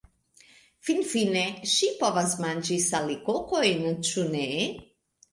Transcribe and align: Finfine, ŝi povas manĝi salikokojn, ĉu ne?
Finfine, 0.87 1.43
ŝi 1.73 1.89
povas 1.99 2.33
manĝi 2.45 2.77
salikokojn, 2.85 3.85
ĉu 4.09 4.25
ne? 4.37 4.47